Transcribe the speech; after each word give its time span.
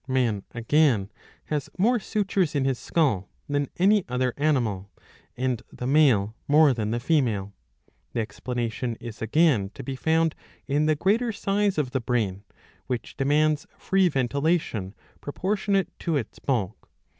* 0.03 0.07
Man, 0.19 0.41
again, 0.55 1.11
has 1.45 1.69
more 1.77 1.99
sutures 1.99 2.55
in 2.55 2.65
his 2.65 2.79
skull 2.79 3.29
than 3.47 3.69
any 3.77 4.03
other 4.09 4.33
animal,^^ 4.35 4.87
and 5.37 5.61
the 5.71 5.85
male 5.85 6.33
more 6.47 6.73
than 6.73 6.89
the 6.89 6.99
female.^^ 6.99 7.51
The 8.13 8.19
explanation 8.19 8.95
is 8.95 9.21
again 9.21 9.69
to 9.75 9.83
be 9.83 9.95
found 9.95 10.33
in 10.67 10.87
the 10.87 10.95
greater 10.95 11.31
size 11.31 11.77
of 11.77 11.91
the 11.91 12.01
brain, 12.01 12.43
which 12.87 13.15
demands 13.15 13.67
free 13.77 14.09
ventilation, 14.09 14.95
proportionate 15.19 15.89
to 15.99 16.15
its 16.17 16.39
bulk. 16.39 16.89